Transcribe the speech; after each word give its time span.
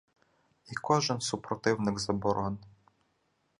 І 0.65 0.73
кожен 0.75 1.21
супротивник, 1.21 1.99
заборон 1.99 2.57